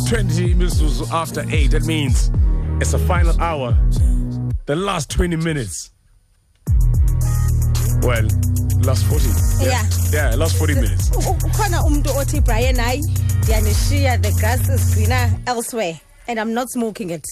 20 0.08 0.54
minutes 0.54 1.10
after 1.10 1.44
8. 1.48 1.70
That 1.70 1.84
means 1.84 2.30
it's 2.80 2.92
the 2.92 2.98
final 2.98 3.40
hour. 3.40 3.72
The 4.66 4.76
last 4.76 5.10
20 5.10 5.36
minutes. 5.36 5.90
Well, 8.02 8.24
last 8.84 9.04
40. 9.06 9.24
Yeah. 9.64 9.82
Yeah, 10.12 10.34
last 10.36 10.56
40 10.58 10.74
minutes. 10.74 11.10
U- 11.10 11.20
u- 11.30 11.38
ukhona 11.48 11.84
umuntu 11.84 12.10
othi 12.16 12.40
brian 12.40 12.76
hayi 12.76 13.04
ndiyanishiya 13.42 14.18
the 14.18 14.32
grass 14.32 14.68
is 14.68 14.94
greener 14.94 15.30
elsewhere 15.46 16.00
and 16.28 16.38
i'm 16.40 16.52
not 16.54 16.68
smoking 16.70 17.10
it 17.10 17.24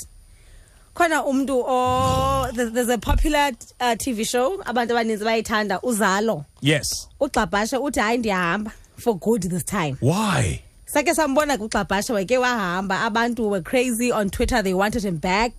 khona 0.99 1.23
umuntu 1.25 1.63
o 1.67 2.51
there's 2.53 2.89
a 2.89 2.99
popular 2.99 3.53
uh, 3.81 3.95
tv 3.95 4.25
show 4.27 4.59
abantu 4.65 4.91
abaninzi 4.95 5.25
bayithanda 5.25 5.81
uzalo. 5.83 6.45
Yes. 6.61 7.09
ugxabhashe 7.21 7.77
uthi 7.77 8.01
hayi 8.01 8.19
ndiyahamba 8.19 8.73
for 8.97 9.15
good 9.19 9.43
this 9.43 9.65
time. 9.65 9.97
Why? 10.01 10.63
sake 10.87 11.15
sambona 11.15 11.57
kugxabhashe 11.59 12.13
wake 12.13 12.39
wahamba 12.39 13.03
abantu 13.05 13.49
were 13.51 13.61
crazy 13.61 14.11
on 14.11 14.29
twitter 14.31 14.61
they 14.63 14.75
wanted 14.75 15.05
him 15.05 15.19
back. 15.19 15.53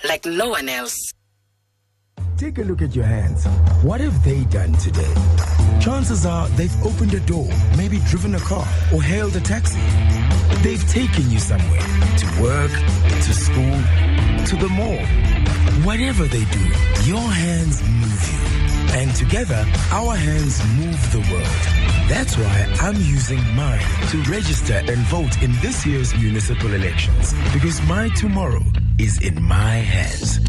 like 0.07 0.25
no 0.29 0.49
one 0.49 0.69
else. 0.69 1.13
Take 2.37 2.57
a 2.59 2.63
look 2.63 2.81
at 2.81 2.95
your 2.95 3.05
hands. 3.05 3.45
What 3.83 3.99
have 4.01 4.23
they 4.23 4.45
done 4.45 4.71
today? 4.73 5.13
Chances 5.81 6.25
are 6.25 6.47
they've 6.49 6.85
opened 6.85 7.13
a 7.13 7.19
door, 7.19 7.47
maybe 7.75 7.99
driven 8.09 8.35
a 8.35 8.39
car, 8.39 8.65
or 8.93 9.01
hailed 9.03 9.35
a 9.35 9.41
taxi. 9.41 9.79
They've 10.63 10.87
taken 10.89 11.29
you 11.29 11.39
somewhere 11.39 11.81
to 11.81 12.41
work, 12.41 12.71
to 12.71 13.33
school, 13.33 13.81
to 14.45 14.55
the 14.55 14.69
mall. 14.71 15.05
Whatever 15.85 16.23
they 16.25 16.45
do, 16.45 16.59
your 17.03 17.29
hands 17.29 17.81
move 17.83 18.29
you. 18.31 18.39
And 18.93 19.15
together, 19.15 19.65
our 19.91 20.15
hands 20.15 20.62
move 20.75 21.00
the 21.12 21.19
world. 21.31 22.10
That's 22.10 22.38
why 22.38 22.75
I'm 22.81 22.96
using 22.96 23.39
mine 23.55 23.86
to 24.10 24.17
register 24.24 24.81
and 24.88 24.98
vote 25.08 25.41
in 25.43 25.51
this 25.62 25.86
year's 25.86 26.13
municipal 26.15 26.74
elections. 26.74 27.34
Because 27.53 27.81
my 27.84 28.10
tomorrow 28.10 28.63
is 28.98 29.22
in 29.22 29.41
my 29.41 29.75
hands. 29.75 30.39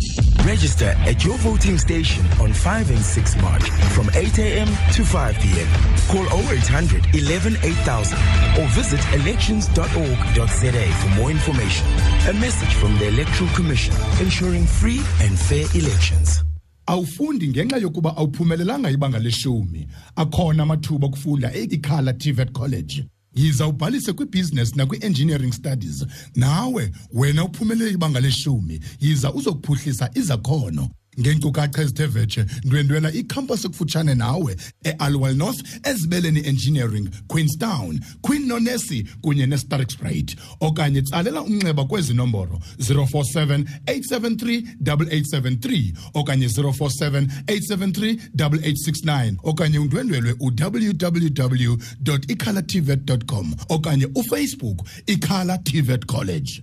Register 0.46 0.94
at 1.06 1.22
your 1.24 1.36
voting 1.38 1.78
station 1.78 2.24
on 2.40 2.52
5 2.52 2.90
and 2.90 2.98
6 2.98 3.36
March 3.42 3.62
from 3.94 4.08
8 4.14 4.38
a.m. 4.38 4.68
to 4.94 5.04
5 5.04 5.38
p.m. 5.38 5.68
Call 6.08 6.26
0800 6.50 7.14
11 7.14 7.56
8000 7.62 8.18
or 8.58 8.66
visit 8.68 9.00
elections.org.za 9.14 10.92
for 11.02 11.08
more 11.20 11.30
information. 11.30 11.86
A 12.28 12.32
message 12.32 12.74
from 12.74 12.96
the 12.98 13.08
Electoral 13.08 13.50
Commission 13.50 13.94
ensuring 14.20 14.64
free 14.64 15.02
and 15.20 15.38
fair 15.38 15.66
elections. 15.74 16.42
Awufundi 16.86 17.48
ngenxa 17.48 17.76
yokuba 17.78 18.16
awuphumelelanga 18.16 18.90
ibanga 18.90 19.18
leshumi. 19.18 19.86
Akhona 20.16 20.62
amathuba 20.62 21.06
okufunda 21.06 21.52
eikhala 21.54 22.12
tvet 22.12 22.52
college. 22.52 23.04
Yiza 23.34 23.66
ubhalise 23.66 24.12
kwibusiness 24.12 24.76
nakwi-engineering 24.76 25.52
studies. 25.52 26.04
Nawe 26.36 26.90
wena 27.12 27.44
uphumelele 27.44 27.90
ibanga 27.90 28.20
leshumi. 28.20 28.80
Yiza 29.00 29.32
uzokuphuhlisa 29.32 30.10
izakhono 30.14 30.90
ngeenkcukacha 31.20 31.82
ezithe 31.82 32.46
ndwendwela 32.64 33.12
ikhampasi 33.12 33.66
ekufutshane 33.66 34.14
nawe 34.14 34.56
ealiwal 34.84 35.34
north 35.36 35.86
ezibeleni 35.86 36.40
engineering 36.46 37.08
queenstown 37.28 38.00
queen 38.22 38.46
nonesi 38.46 39.06
kunye 39.20 39.46
nesterkspruit 39.46 40.36
okanye 40.60 41.02
tsalela 41.02 41.42
umnxeba 41.42 41.84
kwezi 41.84 42.14
nomboro 42.14 42.60
047 42.78 43.64
873 43.86 44.62
8873 44.82 45.92
okanye 46.14 46.46
047 46.46 47.26
873 47.46 48.16
8869 48.36 49.34
okanye 49.42 49.78
undwendwelwe 49.78 50.34
uwww 50.40 51.76
ikhalatvet 52.28 53.24
okanye 53.68 54.06
ufacebook 54.14 54.88
ikhala 55.06 55.58
tvet 55.58 56.06
college 56.06 56.62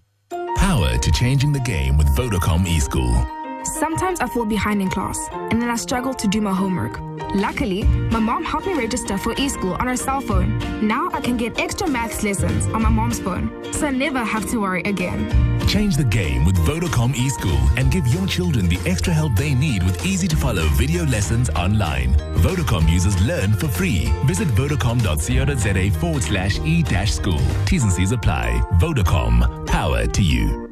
Power 0.58 0.98
to 0.98 1.12
changing 1.12 1.54
the 1.54 1.60
game 1.60 1.98
with 1.98 2.08
Vodacom 2.16 2.66
eSchool. 2.66 3.37
Sometimes 3.68 4.22
I 4.22 4.28
fall 4.28 4.46
behind 4.46 4.82
in 4.82 4.90
class 4.90 5.20
and 5.32 5.62
then 5.62 5.70
I 5.70 5.76
struggle 5.76 6.14
to 6.14 6.28
do 6.28 6.40
my 6.40 6.54
homework. 6.54 7.00
Luckily, 7.36 7.84
my 7.84 8.20
mom 8.20 8.46
helped 8.46 8.66
me 8.66 8.74
register 8.74 9.18
for 9.18 9.36
eSchool 9.36 9.78
on 9.80 9.88
her 9.88 9.98
cell 9.98 10.22
phone. 10.22 10.58
Now 10.88 11.10
I 11.12 11.20
can 11.20 11.36
get 11.36 11.60
extra 11.60 11.88
maths 11.88 12.24
lessons 12.24 12.66
on 12.68 12.82
my 12.82 12.90
mom's 12.90 13.20
phone, 13.20 13.52
so 13.74 13.88
I 13.88 13.92
never 13.92 14.20
have 14.24 14.50
to 14.52 14.62
worry 14.62 14.84
again. 14.84 15.30
Change 15.68 15.98
the 15.98 16.06
game 16.06 16.46
with 16.46 16.56
Vodacom 16.60 17.14
eSchool 17.14 17.78
and 17.78 17.92
give 17.92 18.08
your 18.08 18.26
children 18.26 18.70
the 18.70 18.80
extra 18.90 19.12
help 19.12 19.36
they 19.36 19.54
need 19.54 19.84
with 19.84 20.06
easy 20.06 20.30
to 20.30 20.38
follow 20.38 20.64
video 20.76 21.06
lessons 21.06 21.50
online. 21.50 22.14
Vodacom 22.38 22.90
users 22.90 23.22
learn 23.24 23.52
for 23.52 23.68
free. 23.68 24.06
Visit 24.26 24.48
vodacom.co.za 24.50 26.00
forward 26.00 26.24
slash 26.24 26.60
e 26.60 26.84
school. 27.06 27.42
T's 27.66 27.84
and 27.84 27.92
C's 27.92 28.14
apply. 28.14 28.62
Vodacom, 28.80 29.68
power 29.68 30.08
to 30.08 30.24
you. 30.24 30.67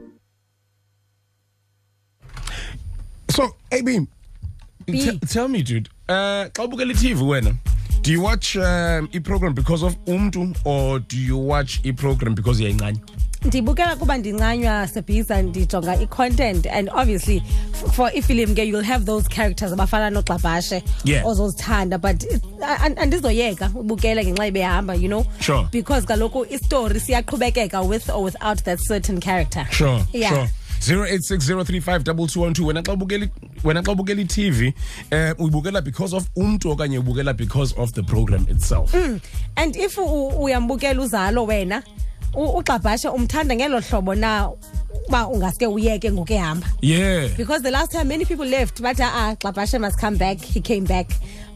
So, 3.36 3.56
hey, 3.69 3.82
Beam, 3.82 4.08
t- 4.88 5.19
tell 5.28 5.48
me, 5.48 5.62
dude. 5.62 5.89
Uh, 6.08 6.45
xa 6.54 6.63
ubukela 6.63 6.91
i-TV 6.93 7.21
wena, 7.21 7.56
do 8.02 8.12
you 8.12 8.21
watch 8.21 8.56
um, 8.56 9.10
i-program 9.13 9.54
because 9.54 9.84
of 9.84 9.95
umntu 10.06 10.56
or 10.63 11.00
do 11.00 11.17
you 11.17 11.38
watch 11.38 11.80
i-program 11.86 12.36
because 12.36 12.60
uyayincanya? 12.62 13.00
ndibukela 13.45 13.95
kuba 13.95 14.17
ndincanywa 14.17 14.88
sebhiza 14.88 15.41
ndijonga 15.41 15.95
i-content 16.02 16.65
and 16.67 16.89
obviously 16.95 17.43
for 17.93 18.12
ifilimu 18.17 18.56
ke 18.56 18.65
you'll 18.67 18.84
have 18.86 19.06
those 19.06 19.28
characters 19.30 19.71
abafana 19.74 20.10
nogxabhashe 20.10 20.84
Yeah. 21.04 21.26
ozozithanda 21.28 21.98
but 21.98 22.24
it- 22.24 22.41
a- 22.63 22.80
an- 22.86 22.98
andizoyeka 22.98 23.71
ubukela 23.76 24.24
ngenxa 24.24 24.48
ibehamba 24.48 24.95
you 24.95 25.08
know 25.08 25.26
Sure. 25.39 25.67
because 25.71 26.06
kaloku 26.08 26.45
istory 26.50 27.00
siyaqhubekeka 27.00 27.82
with 27.82 28.10
or 28.10 28.24
without 28.24 28.63
that 28.63 28.80
certain 28.80 29.19
character 29.19 29.67
Sure, 29.71 30.02
yeah. 30.13 30.34
sure. 30.34 30.50
0860352212 30.82 32.66
wena 32.66 32.82
xa 32.84 32.94
ubukela 32.94 33.26
i- 33.26 33.30
wena 33.64 33.82
xa 33.84 33.92
ubukela 33.92 34.22
i-TV 34.22 34.74
eh 35.12 35.34
uyibukela 35.40 35.82
because 35.82 36.16
of 36.16 36.26
umntu 36.36 36.72
okanye 36.72 36.98
ubukela 37.00 37.34
because 37.34 37.74
of 37.78 37.92
the 37.94 38.04
program 38.04 38.46
itself. 38.50 38.94
Mm. 38.94 39.20
and 39.56 39.76
if 39.76 39.98
uyambukela 40.40 41.02
uzalo 41.02 41.46
wena 41.46 41.84
u- 42.34 42.58
ugxabhashe 42.58 43.08
umthanda 43.10 43.56
ngelo 43.56 43.80
hlobo 43.80 44.16
na 44.16 44.50
uba 45.08 45.28
ungaske 45.28 45.68
uyeke 45.68 46.12
ngokehamba 46.12 46.68
Yeah. 46.82 47.30
because 47.38 47.62
the 47.64 47.72
last 47.72 47.92
time 47.92 48.04
many 48.08 48.26
people 48.26 48.46
left 48.46 48.82
but 48.82 49.00
ah 49.00 49.36
Gxabhashe 49.40 49.80
must 49.80 50.00
come 50.00 50.18
back 50.18 50.38
he 50.42 50.60
came 50.62 50.86
back 50.86 51.08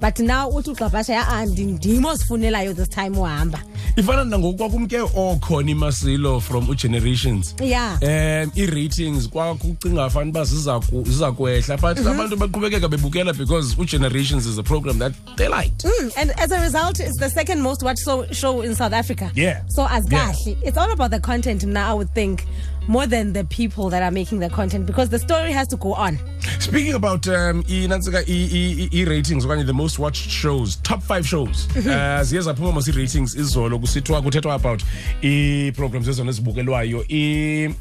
but 0.02 0.20
now 0.20 0.50
uthi 0.50 0.70
uGxabhashe 0.72 1.16
ah 1.16 1.46
ndim 1.46 2.06
osifunelayo 2.06 2.74
this 2.74 2.90
time 2.90 3.18
uhamba 3.18 3.60
ifana 3.96 4.24
nangoku 4.24 4.58
kwakumke 4.58 5.00
okhona 5.00 5.72
imasilo 5.72 6.40
from 6.42 6.70
ugenerations 6.70 7.56
Yeah. 7.62 7.98
um 8.02 8.52
i-ratings 8.56 9.30
kwakucinga 9.30 10.10
fana 10.10 10.30
uba 10.30 10.44
ziza 10.44 11.32
kwehla 11.32 11.78
but 11.78 11.98
Mhm. 11.98 12.08
abantu 12.08 12.36
baqhubekeka 12.38 12.88
bebukela 12.88 13.34
because 13.34 13.76
ugenerations 13.82 14.46
is 14.46 14.58
a 14.60 14.64
program 14.64 15.00
that 15.00 15.14
they 15.36 15.48
liked 15.48 15.86
Mm, 15.86 16.12
and 16.18 16.32
as 16.38 16.52
a 16.52 16.60
result, 16.62 17.00
it's 17.00 17.18
the 17.18 17.30
second 17.30 17.62
most 17.62 17.84
watched 17.84 18.06
show 18.32 18.62
in 18.64 18.76
South 18.76 18.94
Africa. 18.94 19.32
Yeah. 19.36 19.62
So 19.68 19.86
as 19.88 20.06
Yeah. 20.12 20.34
it's 20.64 20.78
all 20.78 20.92
about 20.92 21.12
the 21.12 21.20
content 21.20 21.64
now. 21.64 21.92
I 21.92 21.94
would 21.94 22.14
think 22.14 22.42
more 22.88 23.08
than 23.08 23.34
the 23.34 23.44
people 23.44 23.89
that 23.89 24.02
are 24.02 24.12
making 24.12 24.39
the 24.39 24.50
content 24.50 24.86
because 24.86 25.10
the 25.10 25.20
story 25.20 25.52
has 25.52 25.68
to 25.68 25.78
go 25.78 25.94
on. 25.94 26.18
speaking 26.60 26.94
about 26.94 27.28
um 27.28 27.63
inantsika 27.68 28.24
i-ratings 28.28 29.46
okanye 29.46 29.63
the 29.65 29.74
most 29.74 30.00
watched 30.00 30.30
shows 30.30 30.76
top 30.84 31.02
five 31.02 31.24
shows 31.28 31.68
Mhm. 31.76 31.88
uh 31.88 32.24
ziye 32.24 32.42
zaphuma 32.42 32.72
mos 32.72 32.88
i-ratings 32.88 33.36
izolo 33.36 33.80
kusithiwa 33.80 34.22
kuthethwa 34.22 34.54
about 34.54 34.84
ii-programs 35.24 36.08
ezona 36.08 36.30
ezibukelwayo 36.30 37.06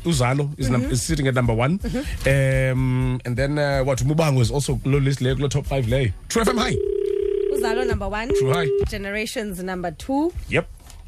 uzalo 0.05 0.51
is, 0.57 0.71
Mhm. 0.71 0.93
is 0.93 1.07
sitting 1.07 1.29
at 1.29 1.35
number 1.35 1.55
one 1.61 1.79
um 2.27 3.19
and 3.25 3.37
then 3.37 3.59
uh, 3.59 3.87
what 3.87 4.03
Muvhango 4.05 4.43
is 4.43 4.51
also 4.51 4.75
kulo 4.77 5.01
list 5.01 5.21
leyo 5.21 5.49
top 5.49 5.67
five 5.67 5.87
leyo 5.89 6.11
true 6.29 6.45
fm 6.45 6.59
high 6.59 6.77
Uzalo 7.55 7.85
number 7.87 8.07
one. 8.09 8.29
True 8.39 8.53
high. 8.53 8.69
Generations 8.91 9.59
number 9.63 9.91
two. 9.91 10.33
yep 10.51 10.67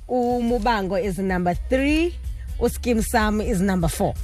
uMuvhango 0.08 0.96
is 1.04 1.18
number 1.18 1.54
three. 1.68 2.14
uSkeem 2.60 3.02
Saam 3.02 3.40
is 3.46 3.60
number 3.60 3.88
four. 3.88 4.14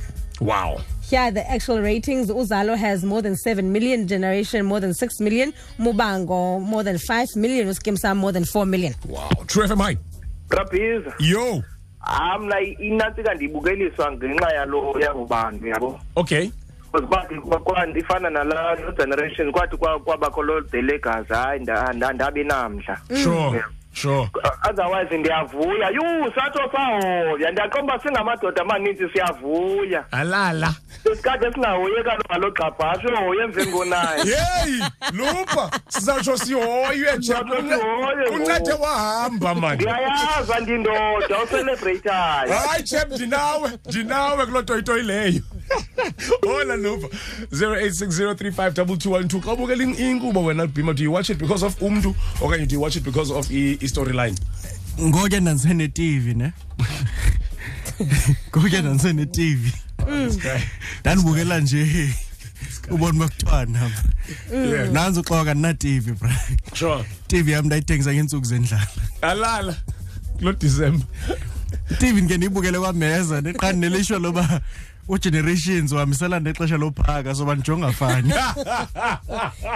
wow 0.40 0.79
Here 1.09 1.20
are 1.20 1.31
the 1.31 1.49
actual 1.49 1.81
ratings. 1.81 2.31
Uzalo 2.31 2.77
has 2.77 3.05
more 3.05 3.22
than 3.22 3.37
7 3.37 3.70
million, 3.72 4.09
Generation 4.09 4.66
more 4.66 4.81
than 4.81 4.92
6 4.92 5.20
million, 5.20 5.53
Muvhango 5.79 6.61
more 6.61 6.83
than 6.83 6.99
5 6.99 7.37
million, 7.37 7.68
uSkeem 7.68 7.96
Saam 7.96 8.16
more 8.16 8.33
than 8.33 8.44
4 8.44 8.66
million. 8.66 8.92
wow 9.09 9.29
true 9.46 9.64
fm 9.66 9.81
high 9.81 9.96
Rapiza. 10.51 11.12
yo 11.18 11.62
ah 12.01 12.38
mna 12.38 12.61
inantsika 12.61 13.35
ndiyibukeliswa 13.35 14.12
ngenxa 14.12 14.51
yalo 14.55 14.96
yangobantu 15.01 15.66
yabo 15.66 16.01
okay 16.16 16.51
because 16.92 17.07
kwathi 17.09 17.35
kwa- 17.35 17.61
kwa- 17.61 17.99
ifana 17.99 18.31
nala 18.31 18.75
lo 18.75 18.92
generation 18.92 19.53
kwathi 19.53 19.77
kwa- 19.77 19.99
kwabakho 20.01 20.42
lo 20.42 20.61
delegazi 20.61 21.33
hayi 21.33 21.61
nda- 21.61 21.92
nda- 21.92 22.12
ndabi 22.12 22.44
namdla 22.44 23.01
sure 23.22 23.64
sure. 23.96 24.30
Otherwise 24.68 25.18
ndiyavuya. 25.18 25.88
Yu 25.90 26.32
satsho 26.35 26.70
sahoya 26.72 27.50
ndiyaqomba 27.50 27.94
uba 27.94 28.02
singamadoda 28.02 28.62
amaninzi 28.62 29.09
siyavuya. 29.12 30.04
Alala. 30.12 30.74
Sesikade 31.02 31.52
singahoye 31.52 32.02
kaloku 32.02 32.24
ngalo 32.30 32.50
gxabhasho 32.50 33.09
uhoye 33.09 33.42
emveni 33.44 33.72
konayo. 33.72 34.24
Yeyi 34.24 34.82
lupa 35.12 35.70
sizawutsho 35.88 36.37
sihoywe 36.37 37.18
je 37.18 37.35
kuncede 38.30 38.72
wahamba 38.72 39.54
mani 39.54 39.74
ndiyayazi 39.74 40.52
andindoda 40.56 41.42
ucelebratayo 41.44 42.52
hayi 42.52 42.82
chep 42.82 43.11
ndinawe 43.11 43.70
ndinawe 43.87 44.46
kuloo 44.46 44.62
toyitoyi 44.62 45.02
leyo 45.02 45.42
hola 46.42 46.76
lupa 46.76 47.09
0860352212 47.52 49.40
xa 49.44 49.52
ubukela 49.52 49.83
in- 49.85 49.94
inkqubo 49.98 50.44
wena 50.44 50.66
bhima 50.66 50.92
do 50.94 51.02
you 51.05 51.12
watch 51.12 51.31
it 51.31 51.38
because 51.38 51.66
of 51.66 51.83
umntu 51.83 52.14
okanye 52.40 52.66
do 52.66 52.74
you 52.74 52.83
watch 52.83 52.96
it 52.96 53.05
because 53.05 53.33
of 53.33 53.50
i- 53.50 53.79
i-storyline 53.81 54.37
ngoke 55.00 55.40
ndandisene-tv 55.40 56.35
ne? 56.35 56.52
Ngoke 58.57 58.81
ndandisene-tv 58.81 59.72
ndandibukela 61.00 61.61
nje. 61.61 62.11
Ubona 62.90 63.12
uba 63.16 63.29
kuthiwa 63.29 63.66
nam. 63.66 63.92
Yeah. 64.52 64.92
nanzi 64.92 65.20
uxoka 65.20 65.55
ndina-tv 65.55 66.12
bra. 66.12 66.37
Sure. 66.74 67.05
Tv 67.26 67.50
yam 67.52 67.66
ndayithengisa 67.66 68.12
ngeentsuku 68.14 68.44
zendlala. 68.46 68.87
Alala. 69.22 69.76
Kulo 70.38 70.52
disemba 70.52 71.05
itv 71.90 72.16
ndike 72.18 72.37
ndiyibukele 72.37 72.79
kwameza 72.79 73.40
neqha 73.40 73.72
nelishwa 73.72 74.18
loba 74.18 74.61
ugenerations 75.09 75.92
uhambiselana 75.92 76.40
nexesha 76.40 76.77
lophaka 76.77 77.35
soba 77.35 77.55
ndijongafani 77.55 78.29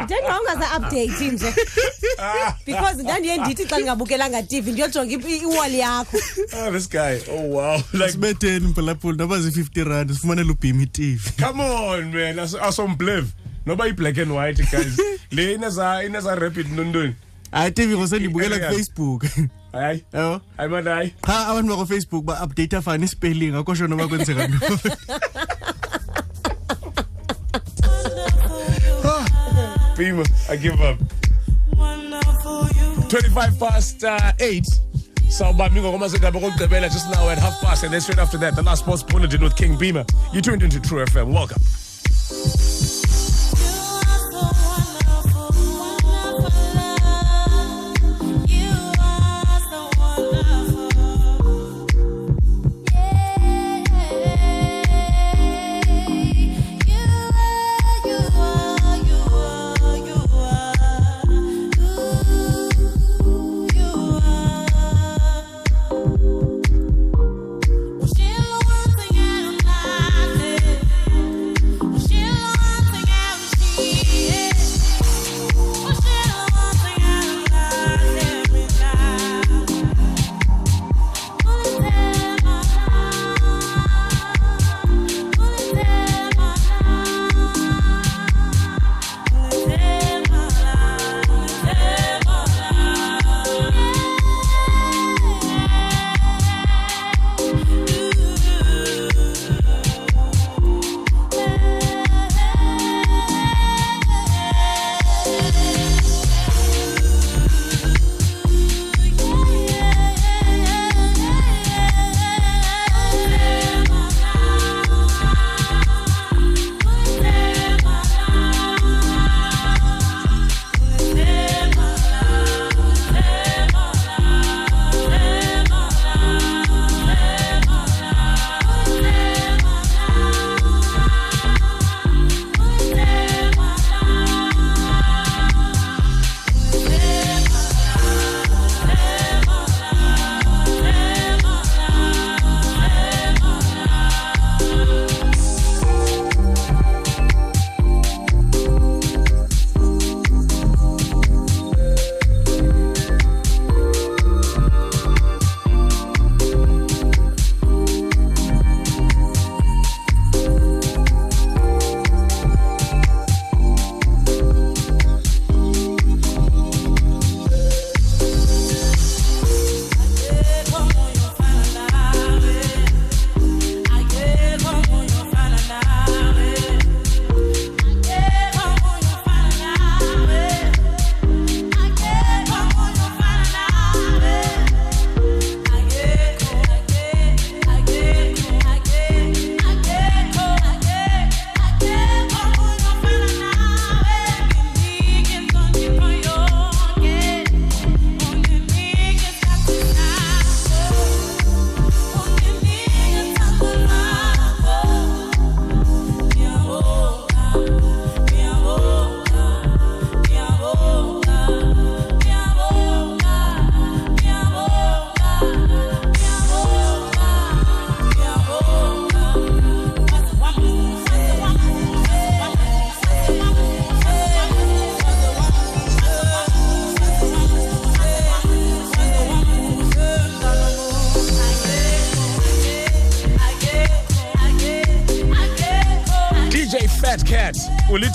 njenga 0.05 0.41
ungasa-update 0.41 1.31
nje 1.33 1.55
because 2.67 3.03
ndandiye 3.03 3.37
ndithi 3.37 3.65
xa 3.67 3.77
ndingabukelanga 3.77 4.43
tv 4.43 4.73
ndiyojonga 4.73 5.13
i- 5.29 5.37
iwall 5.43 5.75
yakho 5.75 6.17
oh 6.67 6.73
this 6.73 6.91
guy 6.91 7.17
oh 7.37 7.41
wow 7.51 7.83
like 7.93 8.13
sibetheni 8.13 8.67
mphulaphula 8.67 9.17
noba 9.17 9.39
zi-fifty 9.41 9.85
rand 9.85 10.13
sifumanele 10.13 10.51
ubhima 10.51 10.83
itv 10.83 11.21
come 11.47 11.63
on 11.65 12.05
man 12.13 12.37
As- 12.39 12.63
asomblave 12.63 13.27
noba 13.67 13.87
i-black 13.89 14.19
and 14.19 14.31
white 14.33 14.71
guys 14.71 14.99
le 15.31 15.55
ineza 15.55 16.05
ineza 16.05 16.35
rapid 16.35 16.73
nontoni 16.73 17.15
hayi 17.53 17.71
tv 17.73 17.97
ngosendibukela 17.97 18.59
kufacebook 18.59 19.25
hayi 19.73 20.05
yabo 20.13 20.41
hayi 20.57 20.69
mani 20.71 20.89
hayi 20.89 21.15
qha 21.21 21.47
abantu 21.47 21.71
bakofacebook 21.73 22.25
ba-update 22.25 22.81
fani 22.83 23.05
ispeling 23.05 23.55
akosho 23.55 23.87
noba 23.87 24.09
kwenzeka 24.09 24.49
ntoni 24.49 24.79
Beamer, 29.97 30.25
I 30.49 30.57
give 30.57 30.81
up. 30.81 30.99
25 33.11 33.59
past 33.59 34.05
uh, 34.05 34.33
8. 34.39 34.65
Sawubambi 35.29 35.81
ngokwamasigaba 35.81 36.41
kokugqibela 36.41 36.89
just 36.89 37.11
now 37.11 37.29
at 37.29 37.39
half 37.39 37.61
past 37.61 37.85
and 37.85 37.93
then 37.93 38.01
straight 38.01 38.19
after 38.19 38.39
that 38.39 38.55
the 38.57 38.63
last 38.63 38.83
sports 38.85 39.03
bulletin 39.03 39.43
with 39.43 39.57
King 39.57 39.77
Beamer. 39.77 40.05
You 40.33 40.41
tuned 40.41 40.63
into 40.63 40.81
True 40.81 41.05
FM. 41.05 41.33
Welcome. 41.33 41.61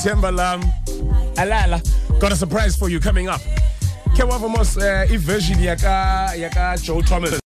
Ulithemba 0.06 0.32
lam 0.32 0.62
alala 1.38 1.82
got 2.20 2.32
a 2.32 2.36
surprise 2.36 2.76
for 2.76 2.90
you 2.90 3.00
coming 3.00 3.28
up. 3.28 3.42
Ke 4.16 4.24
wava 4.24 4.50
mos 4.50 4.78
uh, 4.78 5.06
iversion 5.10 5.60
yaka 5.60 6.32
yaka 6.38 6.78
Joe 6.82 7.02
Thomas 7.02 7.40